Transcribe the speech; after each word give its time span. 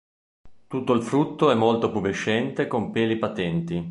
Tutto 0.65 0.93
il 0.93 1.03
frutto 1.03 1.51
è 1.51 1.53
molto 1.53 1.91
pubescente 1.91 2.65
con 2.65 2.89
peli 2.89 3.17
patenti. 3.19 3.87